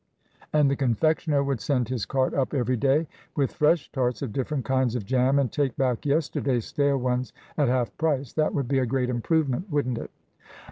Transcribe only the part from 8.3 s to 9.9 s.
That would be a great improvement,